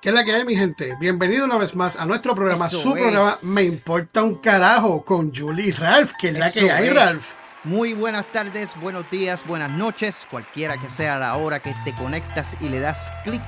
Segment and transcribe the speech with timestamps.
[0.00, 0.96] ¿Qué es la que hay, mi gente?
[1.00, 5.72] Bienvenido una vez más a nuestro programa, su programa Me Importa un Carajo con Julie
[5.72, 6.12] Ralph.
[6.20, 7.32] ¿Qué es la que hay, Ralph?
[7.64, 12.56] Muy buenas tardes, buenos días, buenas noches, cualquiera que sea la hora que te conectas
[12.60, 13.42] y le das clic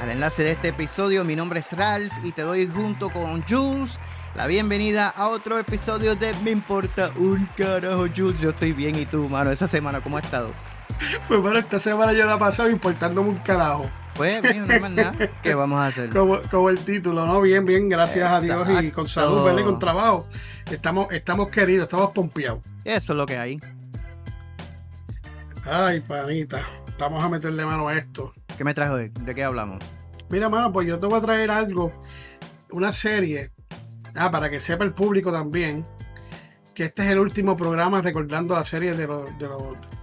[0.00, 1.24] al enlace de este episodio.
[1.24, 4.00] Mi nombre es Ralph y te doy junto con Jules
[4.34, 8.40] la bienvenida a otro episodio de Me Importa un Carajo, Jules.
[8.40, 10.50] Yo estoy bien y tú, mano, esa semana, ¿cómo ha estado?
[11.28, 13.88] Pues bueno, esta semana yo la he pasado importándome un carajo.
[14.16, 15.14] Pues, bien, no es más nada.
[15.42, 16.10] ¿Qué vamos a hacer?
[16.10, 17.40] Como, el título, ¿no?
[17.40, 19.60] Bien, bien, gracias a Dios y con salud, ¿verdad?
[19.60, 20.26] Y con trabajo.
[20.70, 22.60] Estamos, estamos queridos, estamos pompeados.
[22.84, 23.60] Eso es lo que hay.
[25.64, 26.60] Ay, panita.
[26.98, 28.32] Vamos a meterle mano a esto.
[28.56, 29.10] ¿Qué me trajo hoy?
[29.20, 29.82] ¿De qué hablamos?
[30.30, 31.92] Mira, mano, pues yo te voy a traer algo.
[32.70, 33.50] Una serie.
[34.14, 35.84] Ah, para que sepa el público también
[36.76, 39.26] que este es el último programa recordando la serie de, los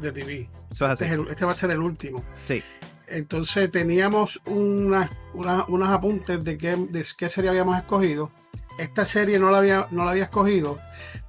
[0.01, 0.49] de, TV.
[0.71, 2.23] este, este, va a ser el último.
[2.45, 2.63] Sí.
[3.07, 8.31] Entonces teníamos unas, unos apuntes de qué, de qué serie habíamos escogido.
[8.77, 10.79] Esta serie no la, había, no la había escogido,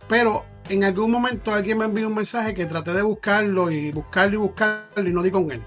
[0.08, 4.34] pero en algún momento alguien me envió un mensaje que traté de buscarlo y buscarlo
[4.34, 5.62] y buscarlo y no di con él.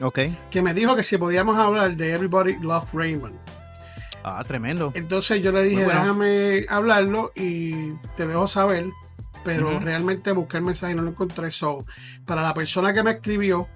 [0.00, 0.20] Ok.
[0.50, 3.38] Que me dijo que si podíamos hablar de Everybody Love Raymond.
[4.24, 4.92] Ah, tremendo.
[4.94, 8.86] Entonces yo le dije, déjame hablarlo y te dejo saber
[9.44, 11.50] pero realmente busqué el mensaje y no lo encontré.
[11.50, 11.84] So,
[12.26, 13.68] para la persona que me escribió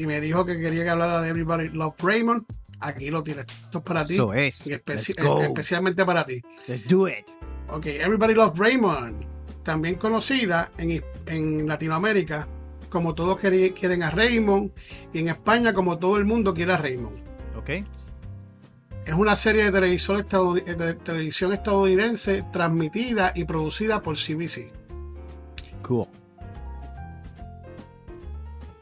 [0.00, 2.46] y me dijo que quería que hablara de Everybody Love Raymond,
[2.80, 3.44] aquí lo tienes.
[3.64, 4.16] Esto es para ti.
[4.34, 4.66] es.
[4.66, 6.40] especialmente para ti.
[6.66, 7.26] Let's do it.
[7.68, 9.26] Ok, Everybody Love Raymond,
[9.62, 12.48] también conocida en, en Latinoamérica
[12.88, 14.72] como todos quieren a Raymond
[15.12, 17.18] y en España como todo el mundo quiere a Raymond.
[17.58, 17.86] Ok.
[19.04, 24.72] Es una serie de televisión, de televisión estadounidense transmitida y producida por CBC.
[25.82, 26.06] Cool.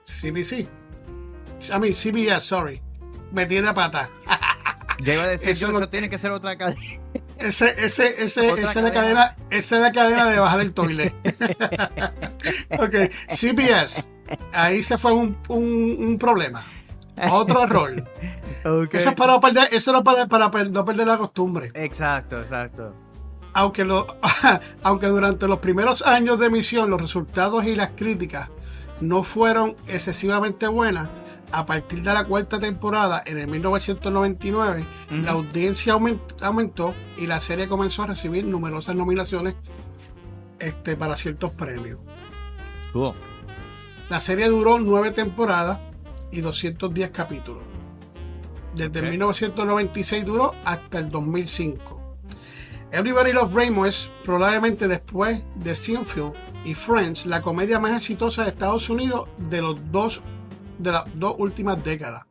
[0.07, 0.78] CBC.
[1.75, 2.81] I mean, CBS, sorry.
[3.33, 4.09] Me tiene pata.
[5.01, 6.81] Ya iba a decir, eso, eso tiene que ser otra cadena.
[7.39, 11.15] Ese, ese, ese, esa, es la cadena, esa es la cadena de bajar el toilet.
[12.71, 12.95] ok,
[13.29, 14.05] CBS.
[14.53, 16.65] Ahí se fue un, un, un problema.
[17.31, 18.09] Otro error.
[18.91, 21.71] Eso es para, perder, eso para, para, no perder la costumbre.
[21.75, 22.93] Exacto, exacto
[23.59, 24.07] aunque, lo,
[24.83, 28.49] aunque durante los primeros años de emisión los resultados y las críticas
[29.01, 31.09] no fueron excesivamente buenas,
[31.51, 34.85] a partir de la cuarta temporada, en el 1999,
[35.23, 39.55] la audiencia aumentó y la serie comenzó a recibir numerosas nominaciones
[40.59, 42.01] este, para ciertos premios.
[44.09, 45.81] La serie duró nueve temporadas
[46.31, 47.63] y 210 capítulos.
[48.75, 51.99] Desde 1996 duró hasta el 2005.
[52.91, 56.33] Everybody Loves Raymond es probablemente después de Seinfeld
[56.65, 60.23] y Friends la comedia más exitosa de Estados Unidos de los dos
[60.79, 62.25] de las dos últimas décadas.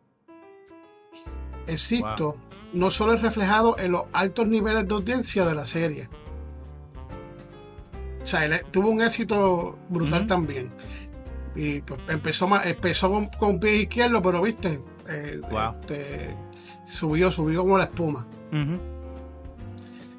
[1.68, 2.38] Existo
[2.74, 6.10] no solo es reflejado en los altos niveles de audiencia de la serie.
[8.22, 10.72] O sea, tuvo un éxito brutal también.
[11.56, 15.42] Y pues, empezó, empezó con, pie izquierdo, pero viste, eh,
[15.82, 16.36] este,
[16.86, 18.28] subió, subió como la espuma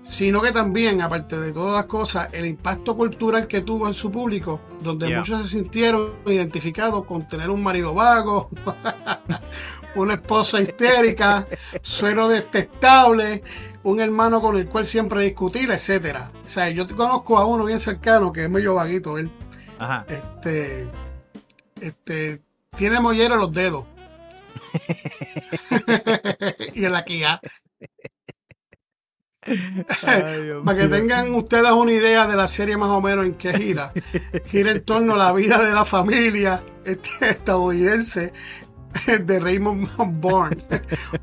[0.08, 4.10] sino que también, aparte de todas las cosas, el impacto cultural que tuvo en su
[4.10, 8.48] público, donde muchos se sintieron identificados con tener un marido vago,
[9.96, 11.46] una esposa histérica,
[11.82, 13.42] suero detestable,
[13.82, 16.32] un hermano con el cual siempre discutir, etcétera.
[16.42, 19.30] O sea, yo conozco a uno bien cercano que es medio vaguito, él.
[20.08, 20.86] Este,
[21.82, 22.40] este,
[22.78, 23.86] tiene mollera en los dedos.
[26.74, 27.42] y en la quilla.
[30.64, 33.92] Para que tengan ustedes una idea de la serie más o menos en qué gira.
[34.46, 38.32] Gira en torno a la vida de la familia este, estadounidense
[39.06, 39.88] de Raymond
[40.20, 40.62] Bourne.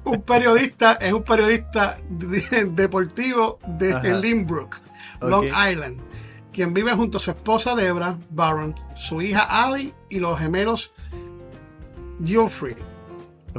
[0.04, 4.78] Un periodista, es un periodista deportivo de Lynbrook,
[5.22, 6.00] Long Island,
[6.54, 10.94] quien vive junto a su esposa Debra Barron, su hija Ali y los gemelos
[12.24, 12.76] Geoffrey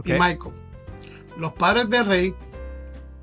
[0.04, 0.54] y Michael.
[1.38, 2.34] Los padres de Ray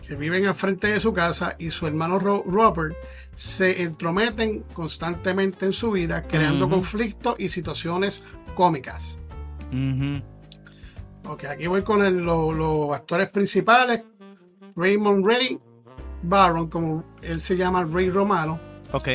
[0.07, 2.95] que viven al frente de su casa y su hermano Robert
[3.35, 8.23] se entrometen constantemente en su vida, creando conflictos y situaciones
[8.55, 9.19] cómicas.
[11.25, 14.03] Ok, aquí voy con los actores principales.
[14.75, 15.59] Raymond Ray
[16.21, 18.59] Baron, como él se llama Ray Romano.
[18.91, 19.09] Ok.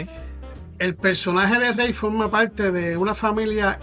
[0.79, 3.79] El personaje de Ray forma parte de una familia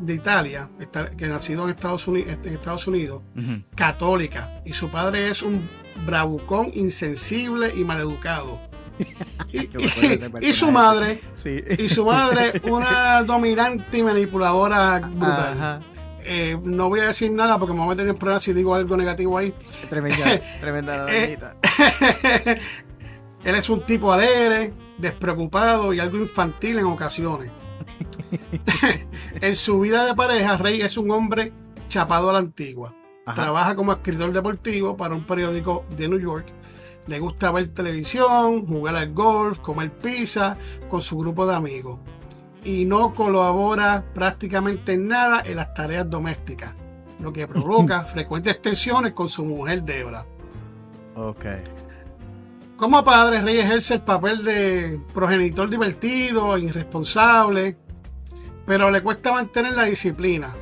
[0.00, 0.68] de Italia,
[1.16, 3.22] que nacido en Estados Unidos, en Estados Unidos
[3.74, 5.68] católica, y su padre es un
[6.04, 8.60] bravucón, insensible y maleducado.
[9.52, 11.20] Y, su madre,
[11.78, 15.82] y su madre, una dominante y manipuladora brutal.
[16.24, 18.74] eh, no voy a decir nada porque me voy a meter en problemas si digo
[18.74, 19.54] algo negativo ahí.
[19.88, 21.38] Tremenda, tremenda Eh,
[23.44, 27.50] Él es un tipo alegre, despreocupado y algo infantil en ocasiones.
[29.40, 31.52] en su vida de pareja, Rey es un hombre
[31.88, 32.94] chapado a la antigua.
[33.26, 33.42] Ajá.
[33.42, 36.46] Trabaja como escritor deportivo para un periódico de New York.
[37.08, 40.56] Le gusta ver televisión, jugar al golf, comer pizza
[40.88, 41.98] con su grupo de amigos.
[42.64, 46.74] Y no colabora prácticamente en nada en las tareas domésticas,
[47.20, 50.24] lo que provoca frecuentes tensiones con su mujer Debra.
[51.16, 51.44] Ok.
[52.76, 57.76] Como padre, Rey ejerce el papel de progenitor divertido, e irresponsable,
[58.66, 60.54] pero le cuesta mantener la disciplina.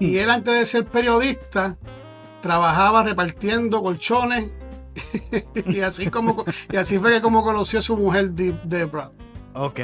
[0.00, 1.76] Y él antes de ser periodista
[2.40, 4.50] trabajaba repartiendo colchones
[5.66, 9.10] y así como y así fue que como conoció a su mujer De- Debra.
[9.54, 9.78] Ok.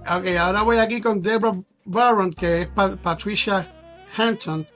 [0.00, 1.52] Ok, ahora voy aquí con Debra
[1.84, 3.72] Barron, que es Pa- Patricia
[4.16, 4.66] Hampton.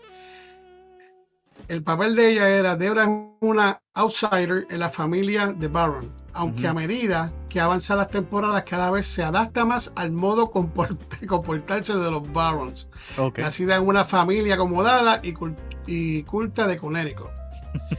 [1.67, 3.11] El papel de ella era, Debra es
[3.41, 8.91] una outsider en la familia de Barron, aunque a medida que avanzan las temporadas cada
[8.91, 13.39] vez se adapta más al modo comport- comportarse de los Barrons, Ok.
[13.39, 15.55] nacida en una familia acomodada y, cul-
[15.87, 17.29] y culta de Connecticut.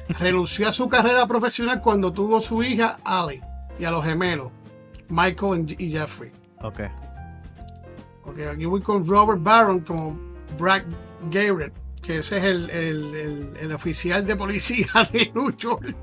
[0.19, 3.39] Renunció a su carrera profesional cuando tuvo su hija Ali
[3.79, 4.51] y a los gemelos,
[5.07, 6.33] Michael y Jeffrey.
[6.61, 6.81] Ok.
[8.25, 10.19] Ok, aquí voy con Robert Barron como
[10.59, 10.81] Brad
[11.31, 11.71] Garrett,
[12.01, 15.95] que ese es el, el- el- el oficial de policía de New York.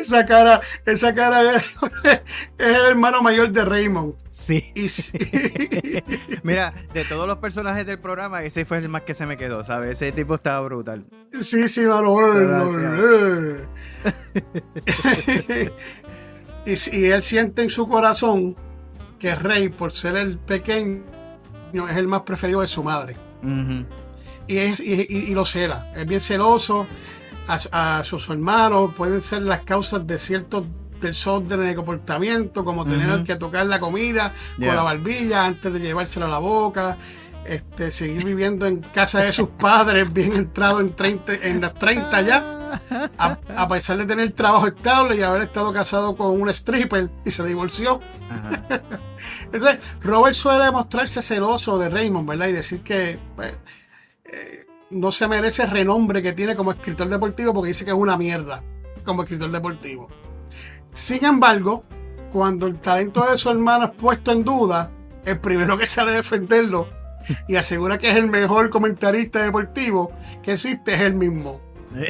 [0.00, 1.74] Esa cara, esa cara es,
[2.58, 4.14] el hermano mayor de Raymond.
[4.30, 4.70] Sí.
[4.74, 5.18] Y sí,
[6.42, 9.64] Mira, de todos los personajes del programa, ese fue el más que se me quedó,
[9.64, 9.90] ¿sabes?
[9.92, 11.04] Ese tipo estaba brutal.
[11.40, 13.66] sí, sí, eh.
[16.66, 18.56] y, si- y él siente en su corazón
[19.18, 21.02] que Rey, por ser el pequeño,
[21.90, 23.16] es el más preferido de su madre.
[24.46, 25.92] Y, es- y- y- y lo cela.
[25.94, 26.86] Es bien celoso
[27.46, 28.92] a, a sus hermanos.
[28.96, 30.64] Pueden ser las causas de ciertos
[31.00, 34.68] desórdenes de comportamiento, como tener que tocar la comida Yeah.
[34.68, 36.98] con la barbilla antes de llevársela a la boca.
[37.44, 42.20] Este, seguir viviendo en casa de sus padres, bien entrado en, 30, en las 30
[42.20, 42.80] ya,
[43.18, 47.30] a, a pesar de tener trabajo estable y haber estado casado con un stripper y
[47.30, 48.00] se divorció.
[49.52, 52.48] Entonces, Robert suele mostrarse celoso de Raymond, ¿verdad?
[52.48, 53.54] Y decir que pues,
[54.26, 54.59] eh,
[54.90, 58.16] no se merece el renombre que tiene como escritor deportivo porque dice que es una
[58.16, 58.62] mierda
[59.04, 60.08] como escritor deportivo.
[60.92, 61.84] Sin embargo,
[62.32, 64.90] cuando el talento de su hermano es puesto en duda,
[65.24, 66.88] el primero que sale a defenderlo
[67.48, 70.10] y asegura que es el mejor comentarista deportivo
[70.42, 71.60] que existe es él mismo.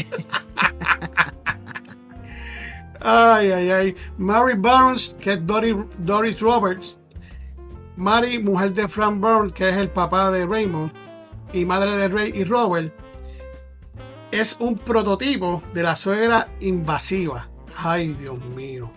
[3.02, 3.96] Ay, ay, ay.
[4.18, 6.98] Mary Burns, que es Dory- Doris Roberts.
[7.96, 10.92] Mary, mujer de Frank Burns, que es el papá de Raymond,
[11.52, 12.92] y madre de Ray y Robert,
[14.30, 17.48] es un prototipo de la suegra invasiva.
[17.76, 18.90] Ay, Dios mío.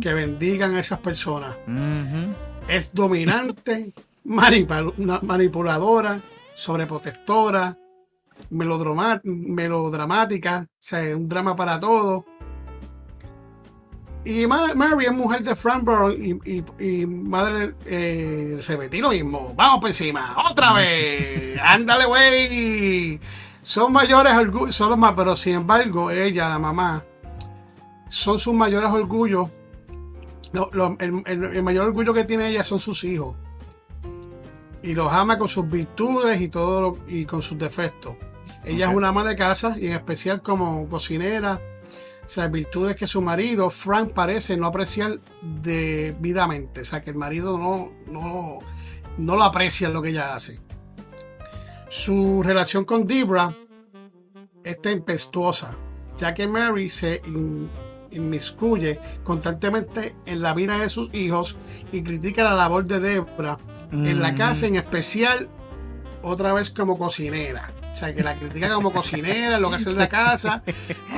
[0.00, 1.58] Que bendigan a esas personas.
[2.68, 3.92] Es dominante,
[4.24, 6.20] manipuladora,
[6.54, 7.78] sobreprotectora,
[8.50, 12.26] melodramática, o sea, es un drama para todo.
[14.24, 16.64] Y Ma- Mary es mujer de Frank Burns y, y-
[17.02, 19.52] y madre, eh, repetí lo mismo.
[19.56, 21.58] Vamos por encima, otra vez.
[21.60, 23.20] Ándale, güey.
[23.64, 27.04] Son mayores orgullos, son los más, pero sin embargo, ella, la mamá,
[28.08, 29.48] son sus mayores orgullos.
[30.52, 33.34] Lo- lo- el, el- el mayor orgullo que tiene ella son sus hijos.
[34.84, 38.14] Y los ama con sus virtudes y todo lo- y con sus defectos.
[38.64, 41.60] Ella es una ama de casa y en especial como cocinera.
[42.24, 46.80] O sea, virtudes que su marido, Frank, parece no apreciar debidamente.
[46.82, 48.58] O sea, que el marido no, no,
[49.18, 50.60] no lo aprecia en lo que ella hace.
[51.88, 53.54] Su relación con Debra
[54.64, 55.74] es tempestuosa,
[56.16, 57.68] ya que Mary se in-
[58.12, 61.58] inmiscuye constantemente en la vida de sus hijos
[61.90, 63.58] y critica la labor de Debra
[63.90, 65.50] en la casa, en especial
[66.22, 67.70] otra vez como cocinera.
[67.92, 70.62] O sea, que la critica como cocinera, lo que hace en la casa.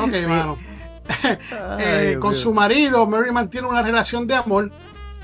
[0.01, 0.59] Ok, hermano.
[1.79, 4.71] Eh, con su marido, Mary mantiene una relación de amor,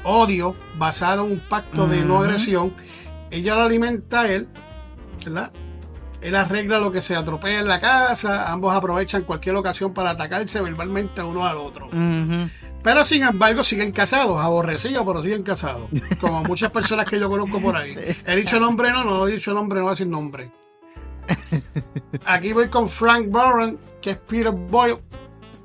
[0.05, 2.75] odio, basado en un pacto de no agresión.
[3.31, 4.49] Ella lo alimenta a él,
[5.25, 5.53] ¿verdad?
[6.21, 10.61] Él arregla lo que se atropella en la casa, ambos aprovechan cualquier ocasión para atacarse
[10.61, 11.89] verbalmente uno al otro.
[12.83, 15.89] Pero sin embargo siguen casados, aborrecidos, pero siguen casados.
[16.21, 17.95] Como muchas personas que yo conozco por ahí.
[18.01, 18.17] Sí.
[18.25, 20.51] He dicho nombre, no, no he dicho nombre, no voy a decir nombre.
[22.25, 24.99] Aquí voy con Frank Boren, que es Peter Boyle.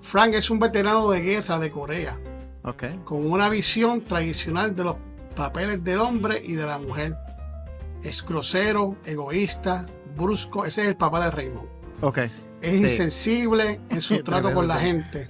[0.05, 2.19] Frank es un veterano de guerra de Corea,
[2.63, 2.83] Ok.
[3.03, 4.95] con una visión tradicional de los
[5.35, 7.15] papeles del hombre y de la mujer.
[8.03, 10.63] Es grosero, egoísta, brusco.
[10.63, 11.67] Ese es el papá de Raymond.
[12.01, 12.19] Ok.
[12.61, 15.27] Es insensible en su trato con la gente.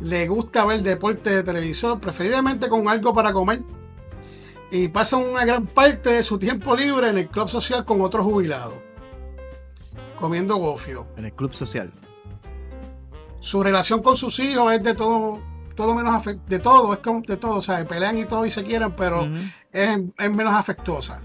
[0.00, 3.60] Le gusta ver deporte de televisor, preferiblemente con algo para comer.
[4.72, 8.24] Y pasa una gran parte de su tiempo libre en el club social con otros
[8.24, 8.74] jubilados.
[10.18, 11.06] Comiendo gofio.
[11.16, 11.92] En el club social.
[13.40, 15.40] Su relación con sus hijos es de todo,
[15.74, 18.64] todo menos de todo, es como de todo, o sea, pelean y todo y se
[18.64, 19.28] quieren, pero
[19.72, 19.98] es,
[20.30, 21.22] menos afectuosa.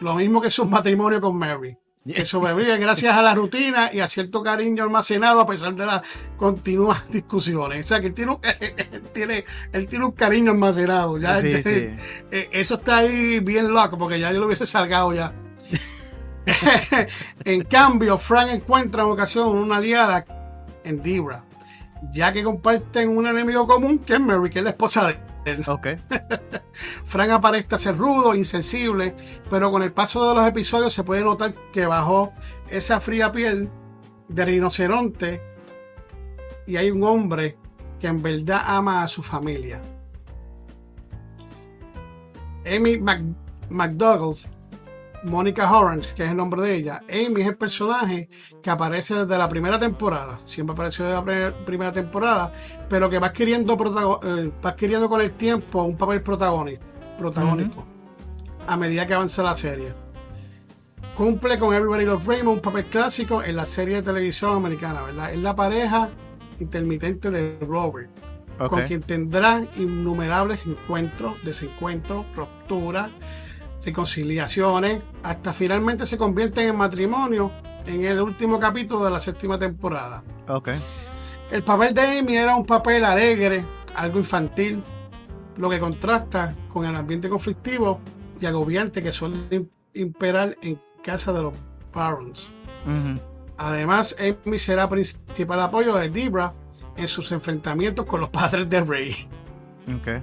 [0.00, 1.76] Lo mismo que su matrimonio con Mary.
[2.04, 6.02] Que sobrevive gracias a la rutina y a cierto cariño almacenado a pesar de las
[6.36, 7.86] continuas discusiones.
[7.86, 8.36] O sea que él tiene,
[9.14, 11.16] tiene, él tiene un cariño almacenado.
[11.16, 11.96] Ya este,
[12.30, 15.32] eh, Eso está ahí bien loco porque ya yo lo hubiese salgado ya.
[17.44, 20.26] en cambio, Frank encuentra en ocasión una aliada
[20.84, 21.44] en Debra,
[22.12, 25.18] ya que comparten un enemigo común que es Mary, que es la esposa de él.
[25.66, 26.00] Okay.
[27.04, 29.14] Frank aparenta ser rudo, insensible,
[29.50, 32.32] pero con el paso de los episodios se puede notar que bajo
[32.70, 33.68] esa fría piel
[34.28, 35.42] de rinoceronte
[36.66, 37.58] y hay un hombre
[38.00, 39.82] que en verdad ama a su familia.
[42.66, 42.98] Amy
[43.68, 44.36] McDougall
[45.24, 47.02] Mónica Orange, que es el nombre de ella.
[47.08, 48.28] Amy es el personaje
[48.62, 50.40] que aparece desde la primera temporada.
[50.44, 52.52] Siempre apareció desde la primera temporada,
[52.88, 53.74] pero que va adquiriendo,
[54.22, 56.82] eh, va adquiriendo con el tiempo un papel protagónico,
[57.18, 57.94] protagónico
[58.66, 59.92] a medida que avanza la serie.
[61.16, 65.32] Cumple con Everybody Loves Raymond un papel clásico en la serie de televisión americana, ¿verdad?
[65.32, 66.08] Es la pareja
[66.58, 68.10] intermitente de Robert,
[68.68, 73.10] con quien tendrá innumerables encuentros, desencuentros, rupturas
[73.84, 77.50] reconciliaciones, hasta finalmente se convierten en matrimonio
[77.86, 80.24] en el último capítulo de la séptima temporada.
[80.48, 80.80] Okay.
[81.50, 83.64] El papel de Amy era un papel alegre,
[83.94, 84.82] algo infantil,
[85.56, 88.00] lo que contrasta con el ambiente conflictivo
[88.40, 91.54] y agobiante que suele imperar en casa de los
[91.92, 92.52] Barons.
[93.56, 96.52] Además, Amy será principal apoyo de Debra
[96.96, 99.28] en sus enfrentamientos con los padres de Rey.
[100.00, 100.22] Okay.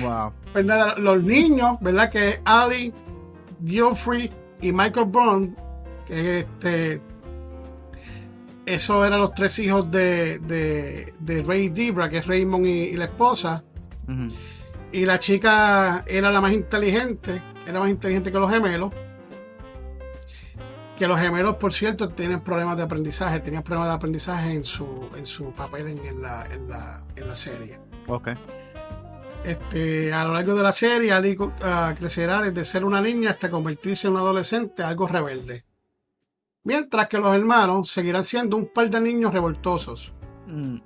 [0.00, 0.32] Wow.
[0.52, 0.66] Pues
[0.98, 2.10] los niños, ¿verdad?
[2.10, 2.92] Que Ali,
[3.64, 5.56] Geoffrey y Michael Brown,
[6.06, 7.00] que este.
[8.64, 13.62] Esos eran los tres hijos de, de, Ray Debra, que es Raymond y, la esposa.
[14.90, 18.92] Y la chica era la más inteligente, era más inteligente que los gemelos.
[20.98, 25.10] Que los gemelos, por cierto, tienen problemas de aprendizaje, tenían problemas de aprendizaje en su,
[25.16, 27.78] en su papel en, la, en, la, en la serie.
[28.08, 28.30] Ok.
[29.46, 33.48] Este, a lo largo de la serie, Ali ah, crecerá desde ser una niña hasta
[33.48, 35.64] convertirse en un adolescente algo rebelde.
[36.64, 40.12] Mientras que los hermanos seguirán siendo un par de niños revoltosos.
[40.48, 40.78] Mm.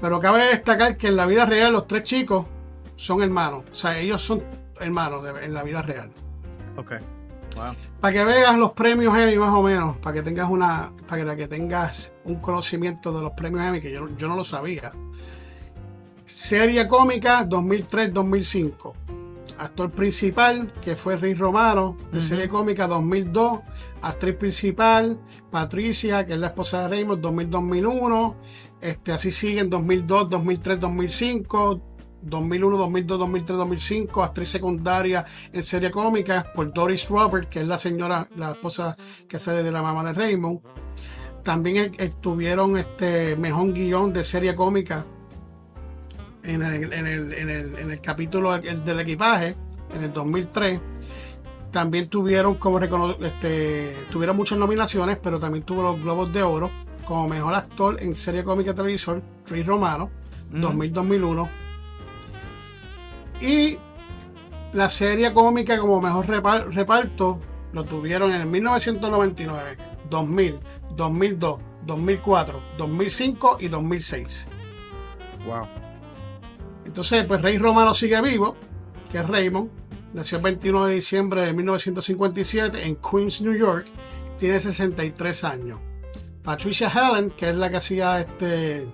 [0.00, 2.46] Pero cabe destacar que en la vida real los tres chicos
[2.96, 3.64] son hermanos.
[3.70, 4.42] O sea, ellos son
[4.80, 6.10] hermanos en la vida real.
[6.78, 6.92] Ok.
[8.00, 11.48] Para que veas los premios Emmy más o menos, para que tengas una, para que
[11.48, 14.90] tengas un conocimiento de los premios Emmy que yo, yo no lo sabía.
[16.32, 18.94] Serie cómica 2003-2005.
[19.58, 23.60] Actor principal, que fue Rick Romano, de serie cómica 2002.
[24.00, 25.20] Actriz principal,
[25.50, 28.34] Patricia, que es la esposa de Raymond, 2000-2001.
[28.80, 31.82] Este, así siguen 2002, 2003, 2005.
[32.22, 37.78] 2001, 2002, 2003, 2005, actriz secundaria en serie cómica por Doris Robert, que es la
[37.78, 38.96] señora, la esposa
[39.28, 40.60] que sale de la mamá de Raymond.
[41.42, 45.04] También estuvieron este mejor guion de serie cómica
[46.44, 49.56] en el, en el, en el, en el capítulo del equipaje,
[49.94, 50.80] en el 2003.
[51.70, 56.70] También tuvieron como este, tuvieron muchas nominaciones, pero también tuvo los Globos de Oro
[57.06, 60.10] como mejor actor en serie cómica televisor, Chris Romano,
[60.52, 61.48] 2000-2001.
[63.40, 63.78] Y
[64.72, 67.40] la serie cómica como mejor reparto
[67.72, 69.76] lo tuvieron en el 1999,
[70.10, 70.58] 2000,
[70.94, 74.46] 2002, 2004, 2005 y 2006.
[75.46, 75.81] Wow.
[76.92, 78.54] Entonces, pues Rey Romano sigue vivo,
[79.10, 79.70] que es Raymond.
[80.12, 83.86] Nació el 21 de diciembre de 1957 en Queens, New York.
[84.38, 85.80] Tiene 63 años.
[86.44, 88.86] Patricia Helen, que es la que hacía este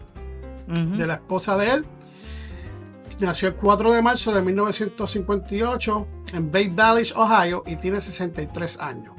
[0.68, 1.86] de la esposa de él,
[3.18, 9.16] nació el 4 de marzo de 1958 en Bay Valley, Ohio, y tiene 63 años.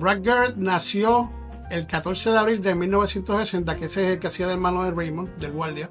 [0.00, 1.30] Brad Garrett nació
[1.70, 4.92] el 14 de abril de 1960, que ese es el que hacía de hermano de
[4.92, 5.90] Raymond, del guardia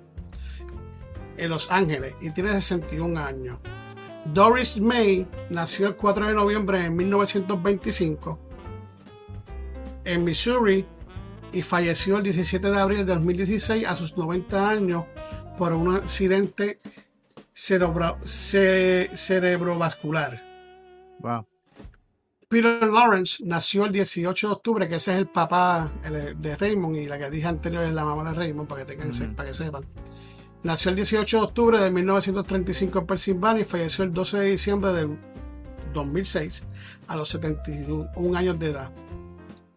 [1.38, 3.60] en Los Ángeles y tiene 61 años.
[4.34, 8.40] Doris May nació el 4 de noviembre de 1925
[10.04, 10.86] en Missouri
[11.52, 15.06] y falleció el 17 de abril de 2016 a sus 90 años
[15.58, 16.80] por un accidente
[17.54, 20.44] cerebrovascular.
[21.20, 21.46] Wow.
[22.48, 25.92] Peter Lawrence nació el 18 de octubre, que ese es el papá
[26.38, 29.36] de Raymond y la que dije anterior es la mamá de Raymond, para que, tengan,
[29.36, 29.86] para que sepan.
[30.66, 34.94] Nació el 18 de octubre de 1935 en Pensilvania y falleció el 12 de diciembre
[34.94, 35.16] del
[35.94, 36.66] 2006
[37.06, 38.92] a los 71 años de edad.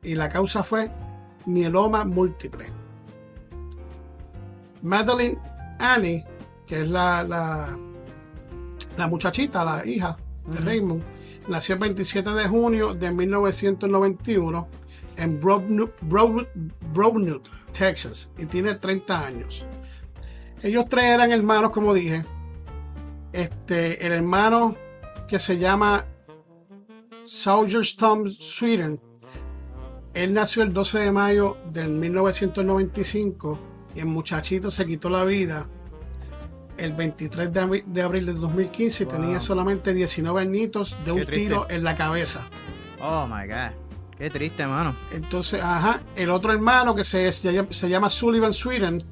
[0.02, 0.90] Y la causa fue
[1.44, 2.72] mieloma múltiple.
[4.80, 5.38] Madeline
[5.78, 6.24] Annie,
[6.66, 10.16] que es la, la, muchachita, la hija
[10.46, 11.02] de Raymond,
[11.48, 14.68] nació el 27 de junio de 1991
[15.18, 16.46] en Broadwood,
[17.72, 19.66] Texas, y tiene 30 años.
[20.62, 22.24] Ellos tres eran hermanos, como dije.
[23.32, 24.76] Este, el hermano
[25.28, 26.04] que se llama
[27.98, 29.00] Tom Sweden,
[30.14, 33.58] él nació el 12 de mayo del 1995
[33.94, 35.68] y el muchachito se quitó la vida
[36.78, 37.60] el 23 de,
[38.02, 42.48] abril, de 2015 y tenía solamente 19 añitos de un tiro en la cabeza.
[43.00, 43.88] Oh my God.
[44.16, 44.96] Qué triste, hermano.
[45.12, 49.04] Entonces, ajá, el otro hermano que se, se llama Sullivan Sweden,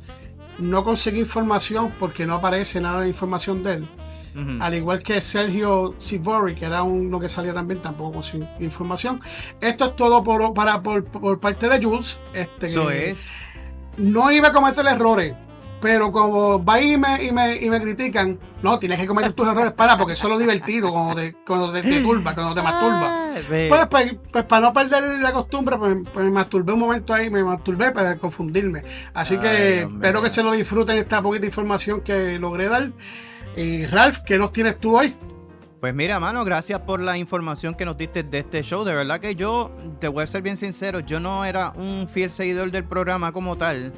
[0.59, 3.89] no conseguí información porque no aparece nada de información de él.
[4.61, 9.19] Al igual que Sergio Sivori, que era uno que salía también, tampoco conseguí información.
[9.63, 12.21] Esto es todo por, para, por, parte de Jules.
[12.35, 13.29] Este, Eso es.
[13.97, 15.35] No iba a cometer errores
[15.81, 19.47] pero como va y me, y me, y me critican, no, tienes que cometer tus
[19.47, 23.07] errores para, porque eso es lo divertido cuando te, cuando te, turba, cuando te masturba.
[23.07, 27.15] Ah, pues, pues, pues, para no perder la costumbre, pues, pues, me masturbé un momento
[27.15, 28.83] ahí, me masturbé para confundirme.
[29.15, 32.91] Así que espero que se lo disfruten esta poquita información que logré dar.
[33.57, 35.17] Y Ralph, ¿qué nos tienes tú hoy?
[35.81, 38.85] Pues mira, mano, gracias por la información que nos diste de este show.
[38.85, 39.71] De verdad que yo,
[40.01, 43.57] te voy a ser bien sincero, yo no era un fiel seguidor del programa como
[43.57, 43.93] tal.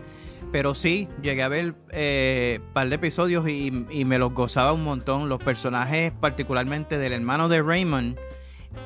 [0.51, 4.83] Pero sí, llegué a ver un eh, par de episodios y, me los gozaba un
[4.83, 5.29] montón.
[5.29, 8.19] Los personajes, particularmente del hermano de Raymond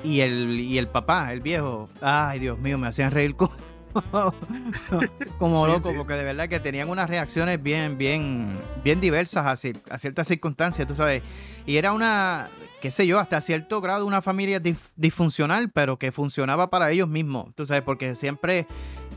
[0.02, 1.88] y el, y el papá, el viejo.
[2.00, 3.54] Ay, Dios mío, me hacían reír como,
[5.38, 9.98] como loco, porque de verdad que tenían unas reacciones bien, bien, bien diversas a, a
[9.98, 11.22] ciertas circunstancias, tú sabes.
[11.64, 14.61] Y era una, qué sé yo, hasta cierto grado una familia
[14.96, 18.66] disfuncional, pero que funcionaba para ellos mismos, tú sabes, porque siempre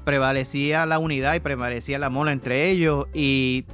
[0.06, 3.66] prevalecía la unidad y prevalecía el amor entre ellos y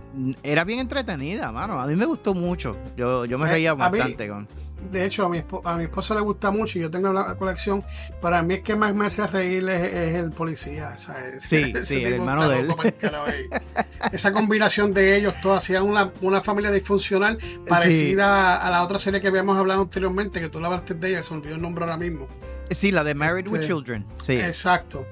[0.42, 1.80] era bien entretenida, mano.
[1.80, 2.78] A mí me gustó mucho.
[2.98, 4.48] Yo, yo me eh, reía bastante con
[4.90, 7.84] de hecho, a mi, a mi esposa le gusta mucho y yo tengo la colección.
[8.20, 10.98] Para mí es que más me hace reír es, el policía.
[11.40, 12.74] Sí, sí, el hermano de él.
[14.12, 19.22] Esa combinación de ellos, todos hacían una, una familia disfuncional parecida a la otra serie
[19.22, 21.98] que habíamos hablado anteriormente, que tú la hablaste de ella, se olvidó el nombre ahora
[21.98, 22.28] mismo.
[22.72, 24.06] Sí, la de Married with este, Children.
[24.22, 24.34] Sí.
[24.34, 25.06] Exacto.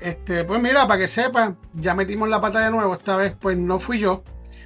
[0.00, 2.94] Este, pues mira, para que sepan, ya metimos la pata de nuevo.
[2.94, 4.22] Esta vez, pues no fui yo.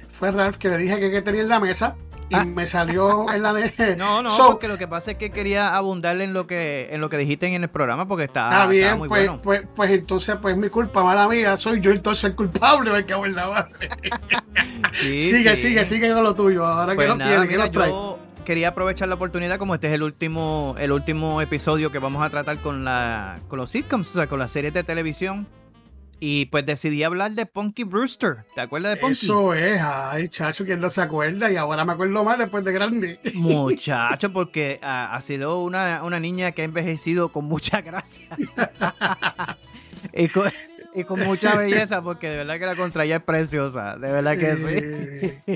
[0.09, 1.95] Fue Ralph que le dije que, que tenía en la mesa
[2.31, 2.45] y ah.
[2.45, 3.95] me salió en la de...
[3.97, 7.09] No, no, porque lo que pasa es que quería abundarle en lo que en lo
[7.09, 9.41] que dijiste en el programa porque está, está bien, muy pues, bueno.
[9.41, 13.25] Pues, pues entonces, pues mi culpa, mala mía, soy yo entonces el culpable, me cago
[13.25, 13.41] en la
[14.93, 19.07] sigue, sigue, sigue con lo tuyo, ahora que pues no tiene, que yo quería aprovechar
[19.07, 22.83] la oportunidad, como este es el último, el último episodio que vamos a tratar con
[22.83, 25.47] la, con los sitcoms, o sea, con las series de televisión
[26.23, 28.45] y pues decidí hablar de Punky Brewster.
[28.53, 29.13] ¿Te acuerdas de Punky?
[29.13, 31.51] Eso es, ay, chacho, ¿quién no se acuerda?
[31.51, 33.19] Y ahora me acuerdo más después de grande.
[33.33, 38.27] Muchacho, porque ha sido una, niña que ha envejecido con mucha gracia.
[40.13, 40.27] y,
[41.03, 43.97] con, mucha belleza, porque de verdad que la contraya es preciosa.
[43.97, 45.55] De verdad que sí.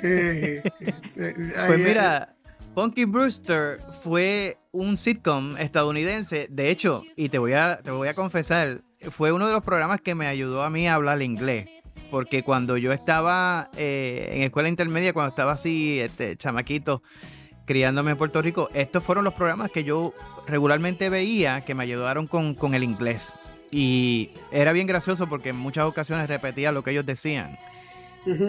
[1.68, 2.35] pues mira.
[2.76, 8.14] Punky Brewster fue un sitcom estadounidense, de hecho, y te voy a, te voy a
[8.14, 11.70] confesar, fue uno de los programas que me ayudó a mí a hablar inglés.
[12.12, 17.02] Porque cuando yo estaba eh, en escuela intermedia, cuando estaba así, este, chamaquito,
[17.66, 20.14] criándome en Puerto Rico, estos fueron los programas que yo
[20.46, 23.32] regularmente veía que me ayudaron con, el inglés.
[23.72, 27.58] Y era bien gracioso porque en muchas ocasiones repetía lo que ellos decían.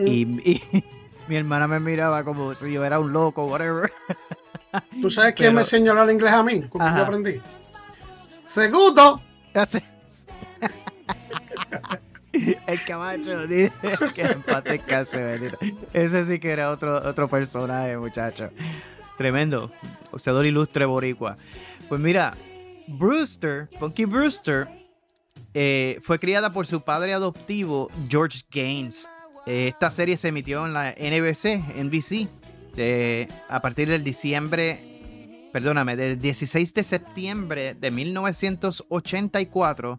[0.04, 0.60] y,
[1.28, 3.92] mi hermana me miraba como si yo era un loco, whatever.
[5.00, 6.62] ¿Tú sabes quién me enseñó el inglés a mí?
[6.68, 7.40] ¿Cómo yo aprendí?
[8.44, 9.22] Segundo.
[12.66, 13.72] El Camacho dice
[14.14, 15.16] que empate casi,
[15.94, 18.50] Ese sí que era otro, otro personaje, muchacho.
[19.16, 19.70] Tremendo.
[20.12, 21.36] Boxeador ilustre boricua.
[21.88, 22.34] Pues mira,
[22.86, 24.68] Brewster, Punky Brewster,
[25.54, 29.08] eh, fue criada por su padre adoptivo, George Gaines.
[29.46, 32.28] Eh, esta serie se emitió en la NBC, NBC,
[33.48, 34.96] a partir del diciembre
[35.56, 39.98] perdóname, del 16 de septiembre de 1984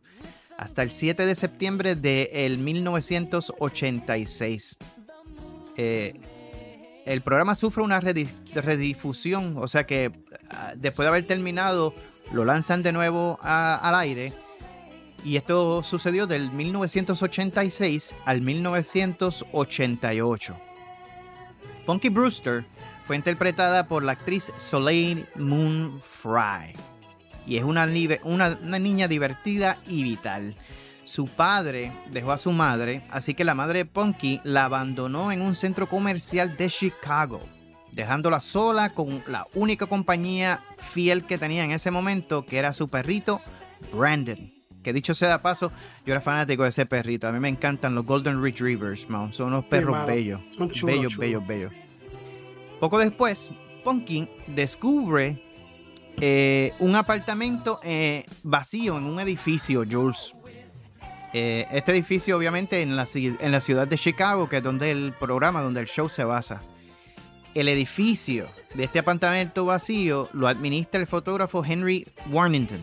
[0.56, 2.30] hasta el 7 de septiembre de
[2.60, 4.78] 1986.
[5.78, 6.14] Eh,
[7.06, 10.12] el programa sufre una redifusión, o sea que
[10.52, 11.96] ah, después de haber terminado,
[12.32, 14.32] lo lanzan de nuevo al aire.
[15.28, 20.56] Y esto sucedió del 1986 al 1988.
[21.86, 22.64] Punky Brewster
[23.06, 26.78] fue interpretada por la actriz Soleil Moon Fry.
[27.46, 27.90] Y es una,
[28.24, 30.56] una, niña divertida y vital.
[31.04, 35.42] Su padre dejó a su madre, así que la madre de Punky la abandonó en
[35.42, 37.42] un centro comercial de Chicago,
[37.92, 40.64] dejándola sola con la única compañía
[40.94, 43.42] fiel que tenía en ese momento, que era su perrito
[43.92, 44.57] Brandon.
[44.88, 45.70] Que dicho sea de paso,
[46.06, 47.28] yo era fanático de ese perrito.
[47.28, 49.34] A mí me encantan los Golden Retrievers, man.
[49.34, 50.40] Son unos perros bellos.
[50.58, 51.74] Son bellos, bellos, bellos.
[52.80, 53.52] Poco después,
[53.84, 55.44] Punky descubre
[56.22, 60.34] eh, un apartamento eh, vacío en un edificio, Jules.
[61.34, 65.12] Eh, este edificio, obviamente, en la, en la ciudad de Chicago, que es donde el
[65.12, 66.62] programa, donde el show se basa.
[67.54, 72.80] El edificio de este apartamento vacío lo administra el fotógrafo Henry Warnington,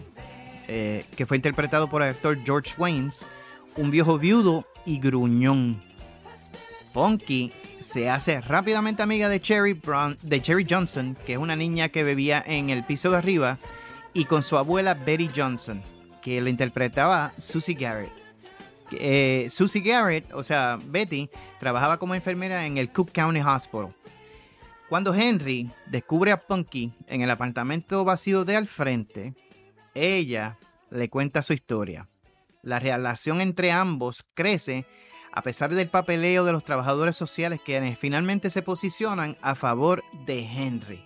[0.66, 3.24] que fue interpretado por el actor George Waynes,
[3.77, 5.83] un viejo viudo y gruñón.
[6.92, 7.50] Punky
[7.81, 9.79] se hace rápidamente amiga de Cherry,
[10.22, 13.59] de Cherry Johnson, que es una niña que bebía en el piso de arriba,
[14.14, 15.83] y con su abuela Betty Johnson,
[16.22, 18.12] que lo interpretaba Susie Garrett.
[18.92, 23.92] Eh, Susie Garrett, o sea, Betty, trabajaba como enfermera en el Cook County Hospital.
[24.88, 29.35] Cuando Henry descubre a Punky en el apartamento vacío de al frente,
[29.94, 30.59] ella
[30.90, 32.09] le cuenta su historia.
[32.62, 34.87] La relación entre ambos crece
[35.33, 40.40] a pesar del papeleo de los trabajadores sociales que finalmente se posicionan a favor de
[40.40, 41.04] Henry.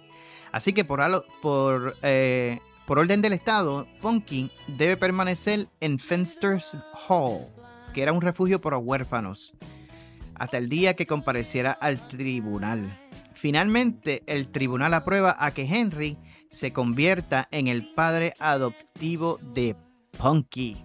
[0.53, 6.77] Así que por, por, eh, por orden del Estado, Punky debe permanecer en Fensters
[7.09, 7.41] Hall,
[7.95, 9.55] que era un refugio para huérfanos,
[10.35, 13.01] hasta el día que compareciera al tribunal.
[13.33, 16.19] Finalmente, el tribunal aprueba a que Henry
[16.49, 19.77] se convierta en el padre adoptivo de
[20.19, 20.77] Punky.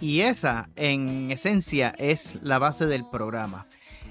[0.00, 3.66] Y esa, en esencia, es la base del programa.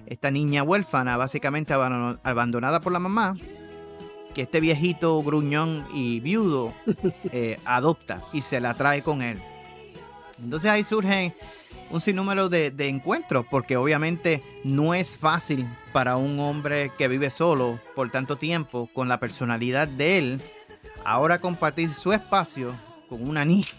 [0.05, 3.35] Esta niña huérfana, básicamente abandonada por la mamá,
[4.33, 6.73] que este viejito gruñón y viudo
[7.31, 9.39] eh, adopta y se la trae con él.
[10.43, 11.33] Entonces ahí surge
[11.89, 17.29] un sinnúmero de, de, encuentros, porque obviamente no es fácil para un hombre que vive
[17.29, 20.41] solo por tanto tiempo, con la personalidad de él,
[21.07, 22.73] ahora compartir su espacio
[23.07, 23.69] con una niña.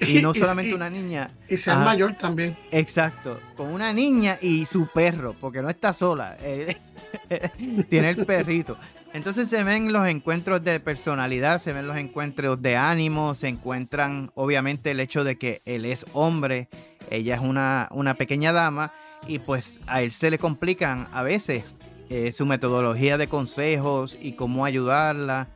[0.00, 1.28] Y no solamente una niña.
[1.48, 2.54] Y ser mayor también.
[2.70, 3.40] Exacto.
[3.56, 6.36] Con una niña y su perro, porque no está sola.
[7.88, 8.76] tiene el perrito.
[9.14, 14.30] Entonces se ven los encuentros de personalidad, se ven los encuentros de ánimo, se encuentran
[14.34, 16.68] obviamente el hecho de que él es hombre,
[17.10, 18.92] ella es una, una pequeña dama
[19.26, 21.78] y pues a él se le complican a veces
[22.10, 25.48] eh, su metodología de consejos y cómo ayudarla.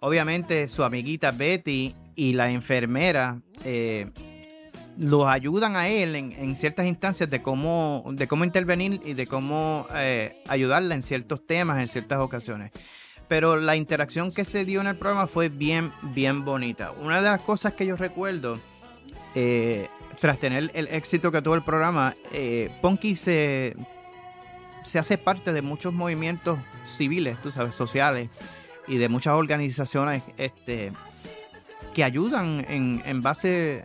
[0.00, 4.10] Obviamente su amiguita Betty y la enfermera eh,
[4.98, 9.86] los ayudan a él en, ciertas instancias de cómo, de cómo intervenir y de cómo
[9.94, 12.72] eh, ayudarla en ciertos temas, en ciertas ocasiones.
[13.28, 16.92] Pero la interacción que se dio en el programa fue bien, bien bonita.
[16.92, 18.58] Una de las cosas que yo recuerdo,
[19.34, 19.88] eh,
[20.20, 23.76] tras tener el éxito que tuvo el programa, eh, Ponky se,
[24.84, 28.30] se hace parte de muchos movimientos civiles, tú sabes, sociales,
[28.86, 30.92] y de muchas organizaciones este,
[31.94, 33.84] que ayudan en, base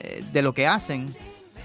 [0.00, 1.14] eh, de lo que hacen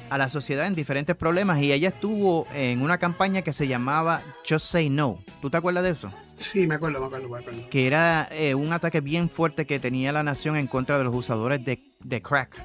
[0.10, 4.22] a la sociedad en diferentes problemas y ella estuvo en una campaña que se llamaba
[4.48, 5.20] Just Say No.
[5.42, 6.12] ¿Tú te acuerdas de eso?
[6.36, 7.70] Sí, me acuerdo, me acuerdo, me acuerdo.
[7.70, 11.14] Que era eh, un ataque bien fuerte que tenía la nación en contra de los
[11.14, 12.56] usadores de, crack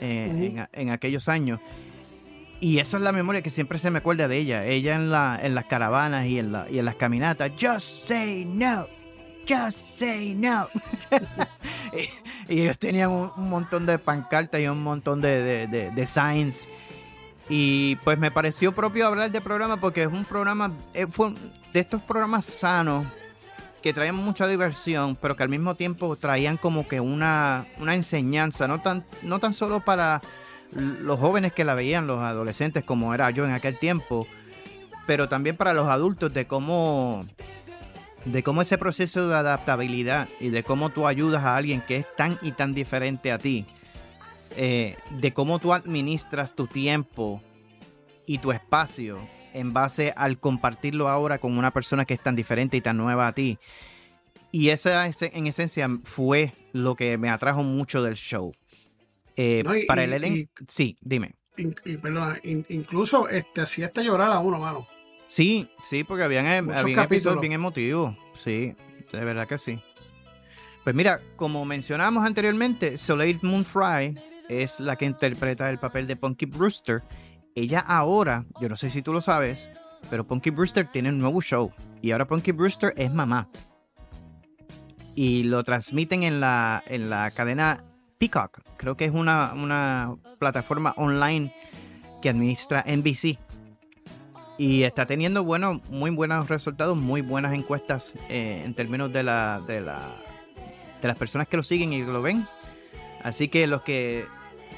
[0.00, 1.60] eh, en, aquellos años.
[2.60, 4.64] Y eso es la memoria que siempre se me acuerda de ella.
[4.64, 7.52] Ella en, la, en las caravanas y en, la, y en las caminatas.
[7.60, 8.97] Just say no.
[9.48, 10.68] Just say no.
[12.48, 16.68] y, ellos tenían un, montón de pancartas y un montón de, de, signs.
[17.48, 21.32] Y pues me pareció propio hablar de programa porque es un programa, eh, fue
[21.72, 23.06] de estos programas sanos
[23.82, 28.68] que traían mucha diversión, pero que al mismo tiempo traían como que una, una enseñanza,
[28.68, 30.20] no tan, no tan solo para
[30.72, 34.26] los jóvenes que la veían, los adolescentes como era yo en aquel tiempo,
[35.06, 37.22] pero también para los adultos de cómo
[38.32, 42.16] de cómo ese proceso de adaptabilidad y de cómo tú ayudas a alguien que es
[42.16, 43.66] tan y tan diferente a ti,
[44.56, 47.42] eh, de cómo tú administras tu tiempo
[48.26, 49.18] y tu espacio
[49.54, 53.28] en base al compartirlo ahora con una persona que es tan diferente y tan nueva
[53.28, 53.58] a ti.
[54.52, 58.54] Y esa en esencia fue lo que me atrajo mucho del show.
[59.36, 61.36] Eh, para el elenco, sí, dime.
[62.68, 64.86] incluso este, hacía hasta llorar a uno, mano.
[65.28, 68.16] Sí, sí, porque habían, eh, habían episodios bien emotivos.
[68.34, 68.74] Sí,
[69.12, 69.80] de verdad que sí.
[70.82, 76.16] Pues mira, como mencionamos anteriormente, Soleil Moon Fry es la que interpreta el papel de
[76.16, 77.02] Punky Brewster.
[77.54, 79.70] Ella ahora, yo no sé si tú lo sabes,
[80.08, 81.72] pero Punky Brewster tiene un nuevo show.
[82.00, 83.50] Y ahora Punky Brewster es mamá.
[85.14, 87.84] Y lo transmiten en la, en la cadena
[88.16, 88.60] Peacock.
[88.78, 91.54] Creo que es una, una plataforma online
[92.22, 93.38] que administra NBC.
[94.58, 99.62] Y está teniendo bueno, muy buenos resultados, muy buenas encuestas eh, en términos de, la,
[99.66, 100.00] de, la,
[101.00, 102.46] de las personas que lo siguen y lo ven.
[103.22, 104.26] Así que los que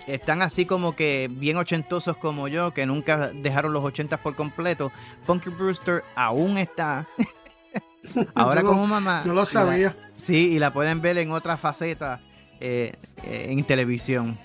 [0.07, 4.93] están así como que bien ochentosos como yo, que nunca dejaron los ochentas por completo,
[5.27, 7.07] Punky Brewster aún está.
[8.35, 9.23] Ahora como mamá.
[9.25, 9.97] No lo sabía.
[10.16, 12.21] sí, y la pueden ver en otra faceta
[12.61, 12.93] eh,
[13.25, 14.38] eh, en televisión.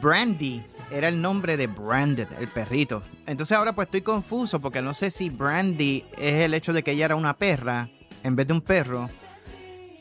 [0.00, 3.02] Brandy era el nombre de Branded, el perrito.
[3.26, 6.92] Entonces ahora pues estoy confuso porque no sé si Brandy es el hecho de que
[6.92, 7.90] ella era una perra
[8.22, 9.10] en vez de un perro.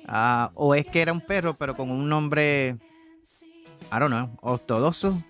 [0.07, 2.77] Ah, o es que era un perro pero con un nombre,
[3.91, 5.21] I don't know, ortodoxo.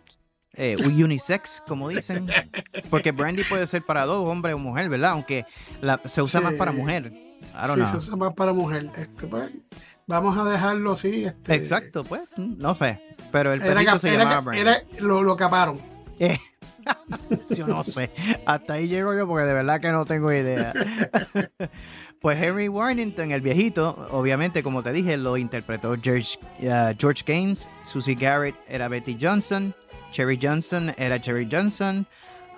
[0.55, 2.27] Eh, unisex, como dicen.
[2.91, 5.11] Porque Brandy puede ser para dos, hombre o mujer, ¿verdad?
[5.11, 5.45] Aunque
[6.05, 7.11] se usa más para mujer.
[7.53, 8.89] I don't sí, se usa más para mujer.
[8.95, 9.51] Este, pues,
[10.07, 11.25] vamos a dejarlo así.
[11.25, 12.99] Este, Exacto, pues, no sé.
[13.31, 14.53] Pero el perrito se llamaba
[14.99, 15.79] lo, lo caparon.
[16.19, 16.37] Eh,
[17.55, 18.11] yo no sé.
[18.45, 20.73] Hasta ahí llego yo porque de verdad que no tengo idea.
[22.21, 27.67] pues Henry Warrington, el viejito, obviamente, como te dije, lo interpretó George, uh, George Gaines.
[27.83, 29.73] Susie Garrett era Betty Johnson.
[30.11, 32.05] Cherry Johnson era Cherry Johnson.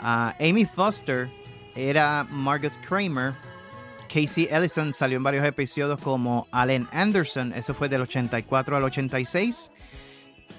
[0.01, 1.29] Uh, Amy Foster
[1.75, 3.33] era Margaret Kramer.
[4.15, 9.71] Casey Ellison salió en varios episodios como Allen Anderson, eso fue del 84 al 86.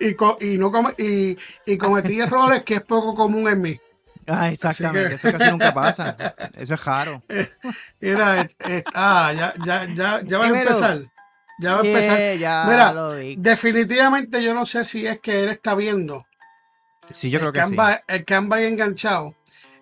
[0.00, 0.08] y,
[0.46, 3.80] y, no y, y cometí errores que es poco común en mí.
[4.26, 6.16] Ah, exactamente, eso casi nunca pasa.
[6.56, 7.22] Eso es raro.
[8.00, 10.98] Mira, eh, ah, ya, ya, ya, ya va a empezar.
[11.58, 12.18] Ya va a empezar.
[12.68, 12.94] Mira,
[13.36, 16.24] definitivamente yo no sé si es que él está viendo.
[17.10, 17.76] Sí, yo creo que sí.
[18.08, 19.34] El Canva ahí enganchado.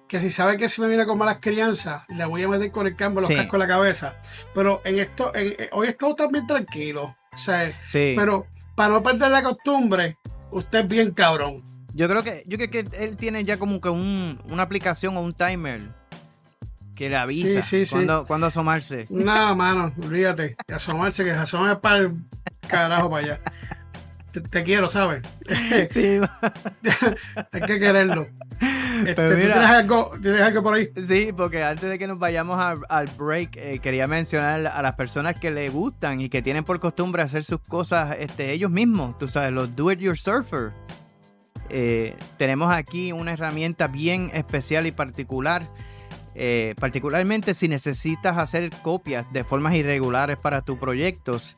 [0.09, 2.87] Que si sabe que si me viene con malas crianzas, le voy a meter con
[2.87, 4.16] el Canva los cascos en la cabeza.
[4.55, 7.16] Pero en esto, eh, hoy he estado también tranquilo.
[7.33, 8.14] O sea, sí.
[8.16, 10.16] pero para no perder la costumbre,
[10.50, 11.62] usted es bien cabrón.
[11.92, 15.33] Yo creo que, yo creo que él tiene ya como que una aplicación o un
[15.33, 15.83] timer
[16.94, 17.62] que le avisa
[18.26, 19.07] cuando, asomarse.
[19.09, 20.57] No, mano, olvídate.
[20.68, 22.12] Asomarse, que se asome para el
[22.68, 23.40] carajo para allá.
[24.50, 25.22] Te, quiero, ¿sabes?
[25.90, 26.20] Sí.
[27.53, 28.29] Hay que quererlo.
[29.07, 30.90] Este, tienes, algo, tienes, algo, por ahí?
[31.03, 35.40] Sí, porque antes de que nos vayamos al, break, eh, quería mencionar a las personas
[35.40, 39.18] que le gustan y que tienen por costumbre hacer sus cosas este, ellos mismos.
[39.18, 40.72] Tú sabes, los do it yourselfer.
[41.71, 45.69] Eh, tenemos aquí una herramienta bien especial y particular.
[46.35, 51.57] Eh, particularmente si necesitas hacer copias de formas irregulares para tus proyectos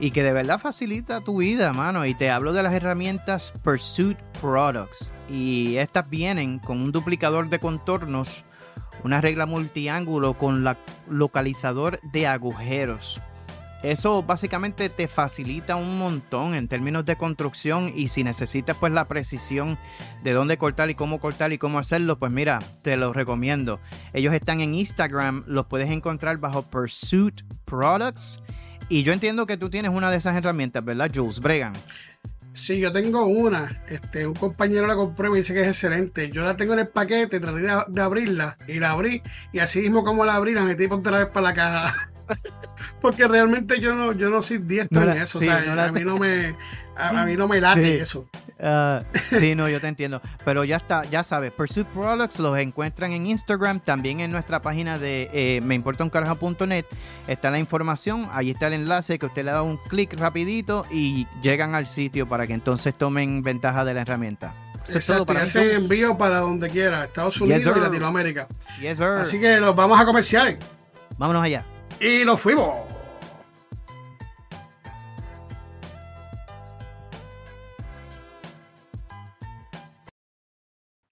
[0.00, 2.06] y que de verdad facilita tu vida, mano.
[2.06, 5.12] Y te hablo de las herramientas Pursuit Products.
[5.28, 8.44] Y estas vienen con un duplicador de contornos,
[9.04, 10.76] una regla multiángulo con la
[11.08, 13.20] localizador de agujeros
[13.82, 19.06] eso básicamente te facilita un montón en términos de construcción y si necesitas pues la
[19.06, 19.78] precisión
[20.22, 23.80] de dónde cortar y cómo cortar y cómo hacerlo, pues mira, te lo recomiendo.
[24.12, 28.40] Ellos están en Instagram, los puedes encontrar bajo Pursuit Products
[28.88, 31.74] y yo entiendo que tú tienes una de esas herramientas, ¿verdad, Jules Bregan?
[32.52, 33.70] Sí, yo tengo una.
[33.88, 36.30] Este, un compañero la compró y me dice que es excelente.
[36.30, 39.22] Yo la tengo en el paquete, traté de, abrirla y la abrí.
[39.52, 42.09] Y así mismo como la abrí, la metí otra vez para la caja.
[43.00, 45.38] Porque realmente yo no, yo no soy diestro en eso.
[45.38, 46.54] o sea, a, mí no me,
[46.96, 48.28] a, mí no me late eso.
[48.62, 50.20] Ah, sí, no, yo te entiendo.
[50.44, 54.98] Pero ya está, ya sabes, Pursuit Products los encuentran en Instagram, también en nuestra página
[54.98, 56.84] de eh, meimportauncarajo.net
[57.26, 61.26] está la información, ahí está el enlace que usted le da un clic rapidito y
[61.42, 64.52] llegan al sitio para que entonces tomen ventaja de la herramienta.
[64.88, 68.48] Exacto, para ese envío para donde quiera, Estados Unidos y Latinoamérica.
[69.20, 70.58] Así que nos vamos a comerciales.
[71.18, 71.64] Vámonos allá.
[72.00, 72.74] Y nos fuimos.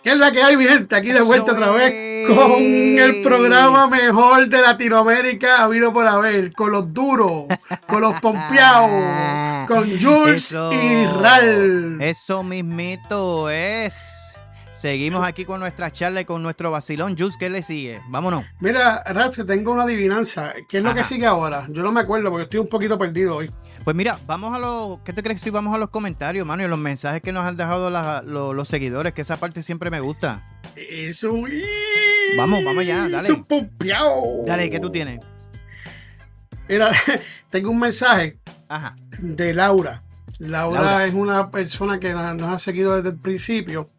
[0.03, 0.97] ¿Qué es la que hay, mi gente?
[0.97, 1.93] Aquí de vuelta otra vez
[2.27, 7.45] con el programa mejor de Latinoamérica habido por haber, con los duros,
[7.87, 11.99] con los pompeados, con Jules y Ral.
[12.01, 14.28] Eso mismito es.
[14.79, 17.17] Seguimos aquí con nuestra charla y con nuestro vacilón.
[17.19, 18.01] Jules, ¿qué le sigue?
[18.11, 18.45] Vámonos.
[18.61, 20.55] Mira, Ralph, tengo una adivinanza.
[20.69, 21.67] ¿Qué es lo que sigue ahora?
[21.71, 23.51] Yo no me acuerdo porque estoy un poquito perdido hoy.
[23.83, 25.01] Pues mira, vamos a los.
[25.01, 26.63] ¿Qué te crees si vamos a los comentarios, mano?
[26.63, 30.47] Y los mensajes que nos han dejado los, seguidores, que esa parte siempre me gusta.
[30.77, 31.35] Eso.
[32.37, 33.17] Vamos, vamos ya, dale.
[33.17, 34.45] Eso pompeado.
[34.47, 35.19] Dale, ¿qué tú tienes?
[36.69, 36.93] Mira,
[37.51, 38.39] tengo un mensaje
[39.19, 40.05] de Laura.
[40.39, 41.05] Laura.
[41.05, 43.91] es una persona que nos ha seguido desde el principio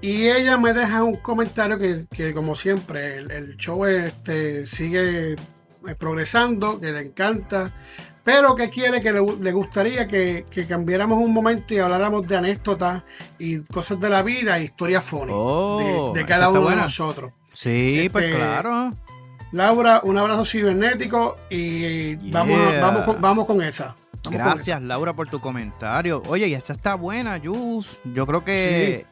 [0.00, 5.36] y ella me deja un comentario que, como siempre, el, show este, sigue eh,
[5.98, 7.70] progresando, que le encanta,
[8.22, 13.02] pero que quiere que le, gustaría que, cambiáramos un momento y habláramos de anécdotas
[13.38, 17.32] y cosas de la vida, historias funny oh, de, cada uno de nosotros.
[17.52, 18.92] Sí, pues este, claro.
[19.52, 23.94] Laura, un abrazo cibernético y vamos, vamos, con, vamos con esa.
[24.30, 26.22] Gracias, Laura, por tu comentario.
[26.26, 27.98] Oye, y esa está buena, Jus.
[28.14, 29.06] Yo creo que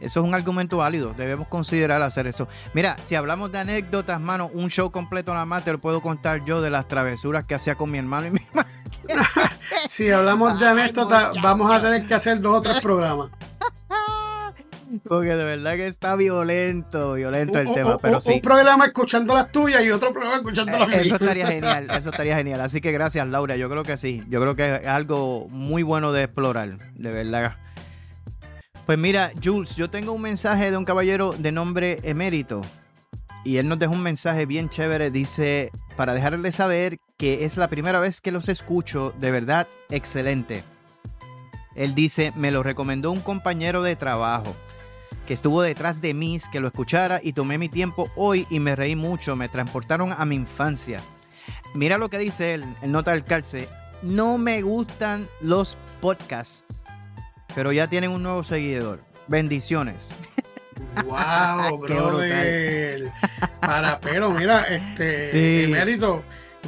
[0.00, 1.14] eso es un argumento válido.
[1.14, 2.48] Debemos considerar hacer eso.
[2.74, 6.44] Mira, si hablamos de anécdotas, mano, un show completo nada más te lo puedo contar
[6.44, 8.70] yo de las travesuras que hacía con mi hermano y mi madre.
[9.88, 13.30] si hablamos de anécdotas, vamos a tener que hacer dos o tres programas.
[15.08, 18.34] Porque de verdad que está violento, violento el tema, pero sí.
[18.34, 21.06] Un programa escuchando las tuyas y otro programa escuchando las mías.
[21.06, 22.60] Eso estaría genial, eso estaría genial.
[22.60, 23.56] Así que gracias, Laura.
[23.56, 24.22] Yo creo que sí.
[24.28, 27.56] Yo creo que es algo muy bueno de explorar, de verdad.
[28.86, 32.62] Pues mira, Jules, yo tengo un mensaje de un caballero de nombre Emérito.
[33.44, 35.10] Y él nos dejó un mensaje bien chévere.
[35.10, 40.62] Dice, para dejarle saber que es la primera vez que los escucho, de verdad, excelente.
[41.74, 44.54] Él dice, me lo recomendó un compañero de trabajo
[45.26, 48.76] que estuvo detrás de mí, que lo escuchara y tomé mi tiempo hoy y me
[48.76, 51.02] reí mucho, me transportaron a mi infancia.
[51.74, 53.68] Mira lo que dice él, en nota del calce,
[54.02, 56.85] no me gustan los podcasts
[57.56, 59.00] pero ya tienen un nuevo seguidor.
[59.28, 60.12] Bendiciones.
[61.06, 63.10] Wow, brother.
[63.62, 65.64] Para, pero mira, este sí.
[65.64, 66.22] emérito.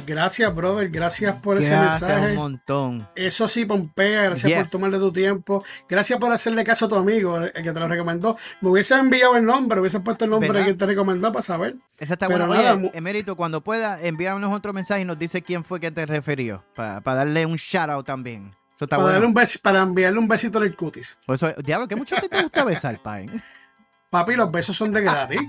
[0.07, 0.89] Gracias, brother.
[0.89, 2.31] Gracias por ese mensaje.
[2.31, 3.07] un montón.
[3.15, 4.23] Eso sí, Pompea.
[4.23, 5.63] Gracias por tomarle tu tiempo.
[5.87, 8.35] Gracias por hacerle caso a tu amigo, el que te lo recomendó.
[8.61, 11.75] Me hubiese enviado el nombre, hubiese puesto el nombre que te recomendó para saber.
[11.99, 15.79] Esa está Pero Nada, Emérito, cuando pueda, envíanos otro mensaje y nos dice quién fue
[15.79, 16.63] que te refirió.
[16.73, 20.75] Para, para darle un shout out también para, un para enviarle un besito en el
[20.75, 21.17] cutis.
[21.25, 23.27] Por eso, diablo, que mucho te gusta besar, pai.
[24.09, 25.39] Papi, los besos son de gratis.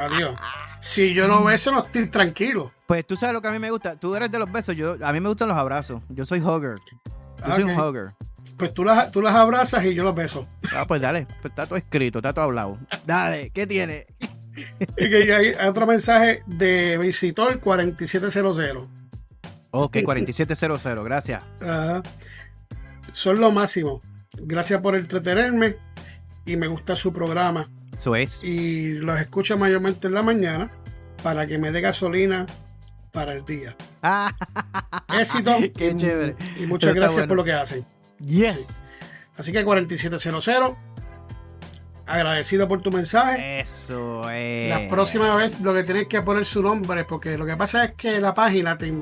[0.00, 0.34] Adiós.
[0.80, 2.72] Si yo no beso, no estoy tranquilo.
[2.86, 3.96] Pues tú sabes lo que a mí me gusta.
[3.96, 4.74] Tú eres de los besos.
[4.74, 6.00] Yo, a mí me gustan los abrazos.
[6.08, 6.76] Yo soy hugger.
[7.46, 8.14] Yo soy un hugger.
[8.56, 10.48] Pues tú las, tú las abrazas y yo los beso.
[10.74, 11.26] Ah, pues dale.
[11.42, 12.78] Pues está todo escrito, está todo hablado.
[13.04, 14.06] Dale, ¿qué tiene?
[14.98, 18.88] hay, otro mensaje de visitor 4700.
[19.72, 21.42] Ok, 4700, gracias.
[21.60, 22.02] Ajá
[23.16, 24.02] son lo máximo.
[24.34, 25.76] Gracias por entretenerme
[26.44, 27.70] y me gusta su programa.
[27.94, 28.44] Eso es.
[28.44, 30.70] Y los escucho mayormente en la mañana
[31.22, 32.44] para que me dé gasolina
[33.12, 33.74] para el día.
[34.02, 34.34] Ah.
[35.18, 35.56] Éxito.
[35.74, 36.36] Qué y, chévere.
[36.60, 37.86] Y muchas gracias por lo que hacen.
[38.18, 38.82] Yes.
[39.34, 40.76] Así que 4700
[42.06, 43.60] agradecido por tu mensaje.
[43.60, 44.70] Eso es.
[44.70, 47.92] La próxima vez lo que tienes que poner su nombre, porque lo que pasa es
[47.92, 48.92] que la página te,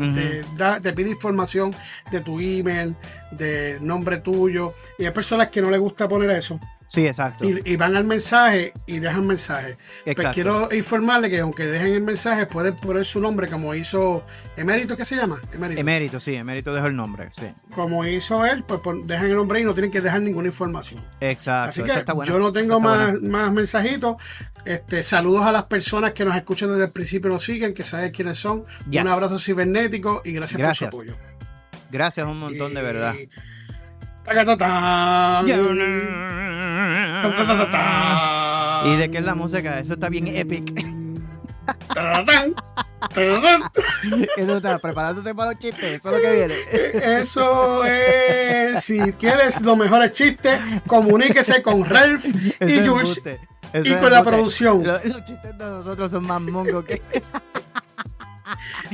[0.56, 1.74] da, te pide información
[2.10, 2.96] de tu email,
[3.30, 6.58] de nombre tuyo, y hay personas que no les gusta poner eso.
[6.86, 7.44] Sí, exacto.
[7.48, 9.76] Y, van al mensaje y dejan mensaje.
[10.04, 14.24] Pues quiero informarle que aunque dejen el mensaje, pueden poner su nombre como hizo
[14.56, 15.38] Emérito, ¿qué se llama?
[15.52, 15.80] Emérito.
[15.80, 17.46] Emérito, sí, Emérito dejó el nombre, sí.
[17.74, 21.00] Como hizo él, pues dejan el nombre y no tienen que dejar ninguna información.
[21.20, 21.70] Exacto.
[21.70, 24.16] Así que yo no tengo más, más mensajitos.
[24.64, 27.84] Este, saludos a las personas que nos escuchan desde el principio y nos siguen, que
[27.84, 28.64] saben quiénes son.
[28.86, 31.16] Un abrazo cibernético y gracias, por su apoyo.
[31.90, 33.14] Gracias un montón, de verdad.
[33.14, 33.28] ¿Y
[38.98, 39.78] de qué es la música?
[39.78, 40.72] Eso está bien epic.
[43.14, 45.84] ¿Qué tú estás preparándote para los chistes?
[45.84, 46.54] Eso es lo que viene.
[47.20, 48.82] Eso es.
[48.82, 53.20] Si quieres los mejores chistes, comuníquese con Ralph y Jules
[53.72, 54.84] y con la producción.
[54.84, 57.02] Los, chistes de nosotros son más mongos que.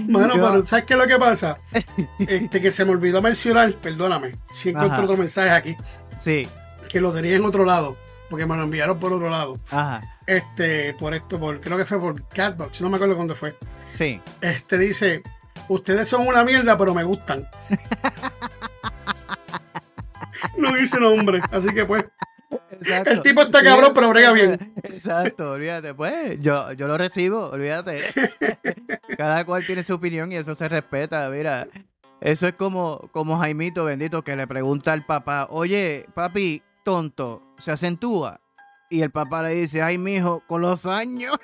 [0.06, 1.58] Mano, pero ¿sabes qué es lo que pasa?
[2.18, 5.76] Este, que se me olvidó mencionar, perdóname, si encuentro otro mensaje aquí.
[6.18, 6.48] Sí.
[6.90, 7.96] Que lo tenía en otro lado,
[8.28, 9.58] porque me lo enviaron por otro lado.
[9.70, 10.02] Ajá.
[10.26, 13.56] Este, por esto, por, creo que fue por Catbox, no me acuerdo cuándo fue.
[13.92, 14.20] Sí.
[14.40, 15.22] Este dice,
[15.68, 17.48] ustedes son una mierda, pero me gustan.
[20.58, 22.04] no dice nombre, así que pues.
[23.06, 24.72] El tipo está cabrón, pero brega bien.
[24.82, 25.94] Exacto, olvídate.
[25.94, 28.02] Pues yo, yo lo recibo, olvídate.
[29.16, 31.28] Cada cual tiene su opinión y eso se respeta.
[31.30, 31.68] Mira,
[32.20, 37.70] eso es como, como Jaimito bendito que le pregunta al papá: Oye, papi, tonto, ¿se
[37.70, 38.40] acentúa?
[38.90, 41.36] Y el papá le dice: Ay, mijo, con los años.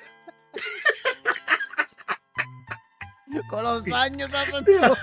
[3.49, 4.97] con los años se acentúa.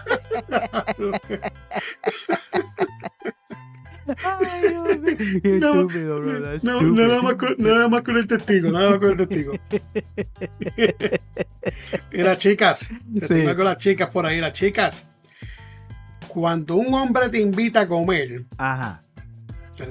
[6.63, 9.55] nada, más con, nada más con el testigo, nada más con el testigo.
[12.13, 13.45] Mira, chicas, sí.
[13.57, 15.07] con las chicas por ahí, las chicas.
[16.29, 19.04] Cuando un hombre te invita a comer Ajá.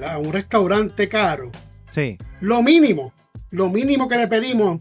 [0.06, 1.50] A un restaurante caro,
[1.90, 2.18] sí.
[2.40, 3.12] lo mínimo,
[3.50, 4.80] lo mínimo que le pedimos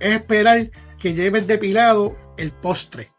[0.00, 3.10] es esperar que lleves depilado el postre.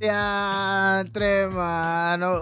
[0.00, 1.04] Ya,
[1.52, 2.40] mano.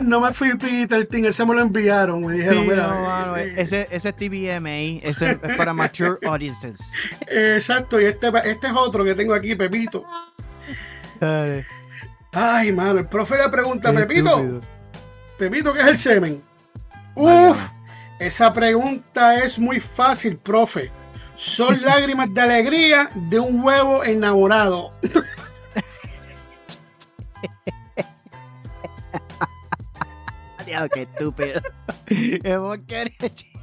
[0.00, 2.24] No me fui Peter Tin, ese me lo enviaron.
[2.24, 3.34] Me dijeron, mira.
[3.36, 6.92] Eh, ese, ese es TVMA, ese es para mature audiences.
[7.26, 10.04] Exacto, y este, este es otro que tengo aquí, Pepito.
[12.34, 14.60] Ay, mano, el profe le pregunta, Pepito,
[15.38, 16.42] Pepito, ¿qué es el semen?
[17.14, 17.68] Uf,
[18.18, 20.90] esa pregunta es muy fácil, profe.
[21.36, 24.92] Son lágrimas de alegría de un huevo enamorado.
[30.66, 31.60] Dios, qué estúpido.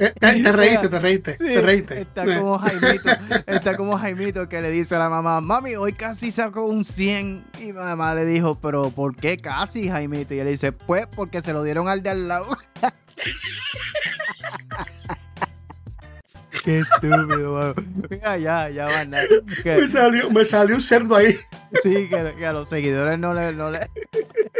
[0.00, 2.00] Eh, te, reíste, te reíste, te reíste.
[2.00, 3.10] Está como Jaimito,
[3.46, 7.44] está como Jaimito que le dice a la mamá, mami, hoy casi sacó un 100.
[7.60, 10.34] Y la mamá le dijo, pero ¿por qué casi, Jaimito?
[10.34, 12.58] Y él dice, pues porque se lo dieron al de al lado.
[16.64, 17.74] Qué estúpido,
[18.08, 19.10] Mira, ya, ya van.
[19.10, 21.38] Me, salió, me salió un cerdo ahí.
[21.82, 23.90] Sí, que, a los seguidores no le, no le.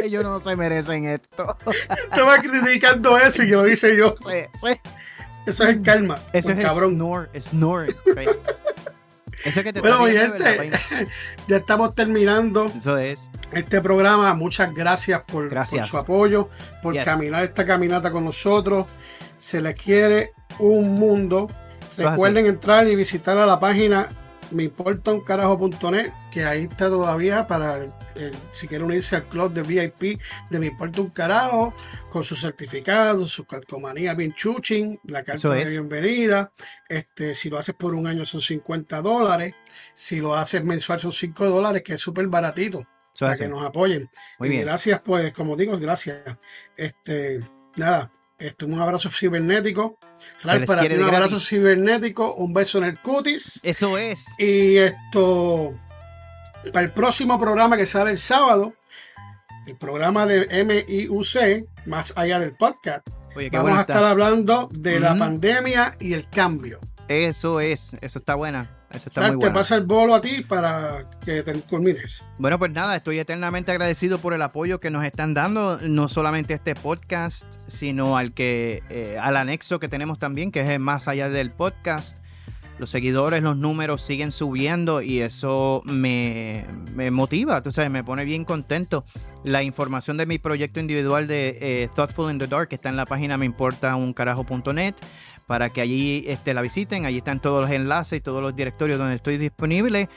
[0.03, 1.57] Ellos no se merecen esto.
[1.89, 4.15] Estaba criticando eso y lo hice yo.
[4.19, 4.79] Sí, sí.
[5.47, 6.21] Eso es el calma.
[6.31, 6.95] Eso es cabrón.
[6.95, 7.95] Snore, snore.
[9.43, 10.71] Eso que te bueno, mi gente,
[11.47, 12.71] ya estamos terminando.
[12.75, 13.31] Eso es.
[13.51, 15.49] Este programa, muchas gracias por,
[15.85, 16.49] su apoyo,
[16.81, 18.85] por caminar esta caminata con nosotros.
[19.37, 21.47] Se les quiere un mundo.
[21.97, 24.09] Recuerden entrar y visitar a la página
[24.51, 27.87] meimportauncarajo.net, que ahí está todavía para
[28.51, 30.19] si quieren unirse al club de VIP
[30.49, 31.73] de Me Importa un Carajo,
[32.09, 36.51] con su certificado, su calcomanía bien chuching, la carta de bienvenida.
[36.87, 39.53] Este, si lo haces por un año son 50 dólares,
[39.93, 42.85] si lo haces mensual son 5 dólares, que es súper baratito.
[43.19, 44.09] para que nos apoyen.
[44.39, 44.61] Muy bien.
[44.61, 46.37] gracias, pues, como digo, gracias.
[46.75, 47.41] Este,
[47.75, 49.97] nada, este, un abrazo cibernético.
[50.65, 53.59] Para ti un abrazo cibernético, un beso en el cutis.
[53.63, 54.27] Eso es.
[54.37, 55.73] Y esto,
[56.71, 58.73] para el próximo programa que sale el sábado,
[59.65, 63.07] el programa de MIUC, más allá del podcast,
[63.51, 66.79] vamos a estar hablando de la pandemia y el cambio.
[67.07, 68.69] Eso es, eso está buena.
[68.95, 72.23] Eso está muy te pasa el bolo a ti para que te culmines.
[72.37, 76.53] Bueno, pues nada, estoy eternamente agradecido por el apoyo que nos están dando, no solamente
[76.53, 81.07] a este podcast, sino al que eh, al anexo que tenemos también, que es más
[81.07, 82.24] allá del podcast.
[82.77, 86.65] Los seguidores, los números siguen subiendo y eso me,
[87.11, 89.05] motiva, tú sabes, me pone bien contento.
[89.43, 93.05] La información de mi proyecto individual de eh, Thoughtful in the Dark está en la
[93.05, 94.95] página meimportauncarajo.net
[95.47, 97.05] para que allí este, la visiten.
[97.05, 100.09] Allí están todos los enlaces y todos los directorios donde estoy disponible.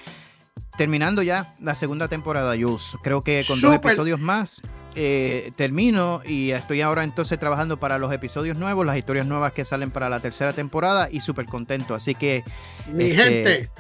[0.79, 2.97] Terminando ya la segunda temporada, Jules.
[3.03, 4.63] Creo que con dos episodios más
[4.95, 9.65] eh, termino y estoy ahora entonces trabajando para los episodios nuevos, las historias nuevas que
[9.65, 11.97] salen para la tercera temporada y súper contento.
[11.97, 12.45] Así que.
[12.87, 13.71] Mi este, gente,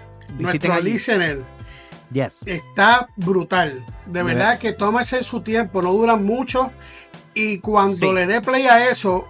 [0.41, 1.43] nuestro listener
[2.13, 2.45] yes.
[2.47, 3.87] está brutal.
[4.07, 6.73] De verdad que tómese su tiempo, no dura mucho.
[7.33, 9.25] Y cuando le dé play a eso,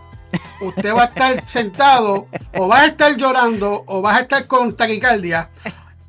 [0.62, 4.74] usted va a estar sentado o va a estar llorando o va a estar con
[4.74, 5.50] taquicardia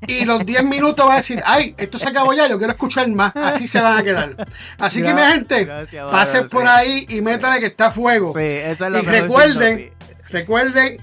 [0.09, 3.07] y los 10 minutos va a decir, ay, esto se acabó ya, yo quiero escuchar
[3.09, 3.35] más.
[3.35, 4.47] Así se van a quedar.
[4.77, 8.33] Así que, mi gente, gracias, pasen por ahí y métale que está a fuego.
[8.33, 9.91] Sí, eso es lo y recuerden,
[10.29, 10.97] recuerden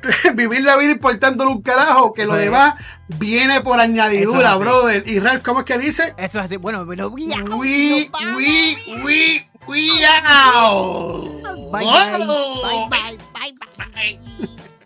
[0.34, 2.74] vivir la vida importándole un carajo, que lo demás
[3.08, 5.02] viene por añadidura, brother.
[5.06, 6.14] Y Ralph, ¿cómo es que dice?
[6.16, 6.56] Eso es así.
[6.56, 9.90] Bueno, bueno, we, we, we, we, we
[10.24, 11.42] out.
[11.72, 13.54] bye, bye, bye, bye.
[13.76, 14.18] bye.
[14.38, 14.68] bye.